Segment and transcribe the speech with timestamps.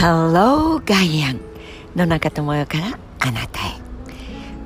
[0.00, 1.40] Hello ガイアン
[1.96, 3.80] 野中智代からあなたへ。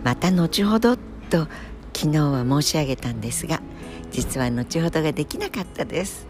[0.05, 1.49] また後ほどと
[1.97, 3.63] 昨日は申し上げたんですが
[4.11, 6.27] 実は後ほどができなかったです、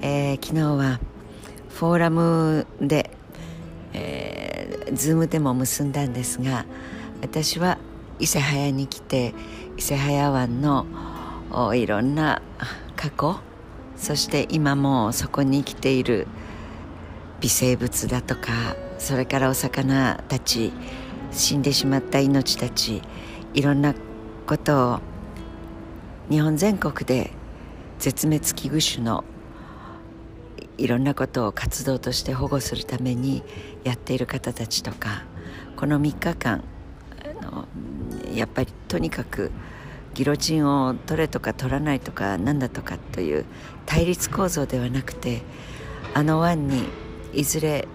[0.00, 0.98] えー、昨日は
[1.68, 3.10] フォーラムで、
[3.92, 6.66] えー、ズームでも結んだんですが
[7.20, 7.78] 私は
[8.18, 9.34] 伊勢早に来て
[9.78, 10.84] 伊勢早湾の
[11.76, 12.42] いろんな
[12.96, 13.36] 過去
[13.96, 16.26] そして今もそこに生きている
[17.42, 20.72] 微生物だとかそれからお魚たち
[21.32, 23.02] 死んでしまった命たち
[23.52, 23.94] いろんな
[24.46, 25.00] ことを
[26.30, 27.32] 日本全国で
[27.98, 29.24] 絶滅危惧種の
[30.78, 33.42] いろんなことを活動として保護するために
[33.82, 35.24] やっている方たちとか
[35.76, 36.62] この3日間
[37.40, 37.66] あの
[38.32, 39.50] やっぱりとにかく
[40.14, 43.44] ギロチンを取れとか取らないとかなんだとかという
[43.84, 45.42] 対立構造ではなくて
[46.14, 46.84] あの湾に
[47.32, 47.88] いずれ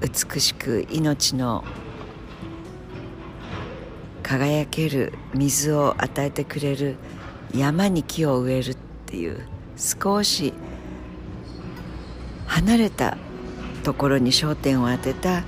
[0.00, 1.64] 美しく命の
[4.22, 6.96] 輝ける水を与えてくれる
[7.54, 10.52] 山に木を植えるっていう少し
[12.46, 13.16] 離れた
[13.82, 15.44] ところに焦点を当てた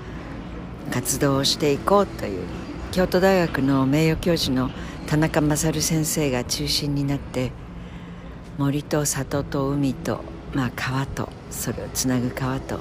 [0.91, 2.43] 活動をしていこうという
[2.93, 4.71] 京都大学の名誉教授の
[5.07, 7.53] 田中勝先生が中心になって
[8.59, 10.21] 森と里と海と、
[10.57, 12.81] まあ、川とそれをつなぐ川と、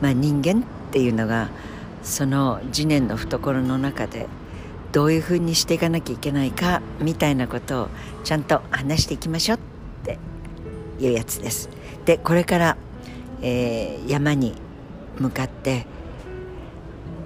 [0.00, 1.50] まあ、人間っていうのが
[2.02, 4.28] その次年の懐の中で
[4.92, 7.88] どういうふうにしていかなきゃいけないかみたいなことを
[8.24, 9.60] ちゃんと話していきましょうっ
[10.04, 10.18] て
[11.00, 11.68] いうやつです。
[12.06, 12.76] でこれから、
[13.42, 14.54] えー、山に
[15.18, 15.86] 向かって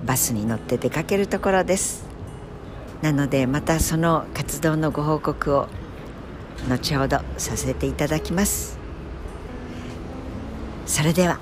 [0.04, 2.06] バスに乗って出かけるところです。
[3.02, 5.68] なのでまたその活動のご報告を
[6.68, 8.75] 後ほどさせていただきます
[10.86, 11.40] それでは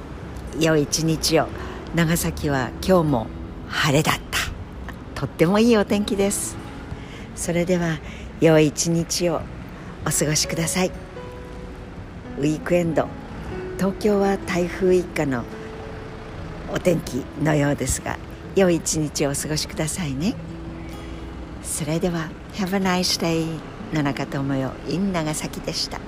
[0.58, 1.48] 良い一日を
[1.94, 3.27] 長崎は今日も
[3.68, 5.20] 晴れだった。
[5.20, 6.56] とってもいいお天気です。
[7.36, 7.98] それでは
[8.40, 9.42] 良い一日を
[10.06, 10.90] お過ごしください。
[12.38, 13.06] ウィークエンド
[13.77, 15.44] 東京は台風一過の
[16.72, 18.18] お天気のようですが
[18.56, 20.34] 良い一日をお過ごしくださいね。
[21.62, 23.46] それでは Have a nice day
[23.92, 26.00] 野中智代 in 長崎でした。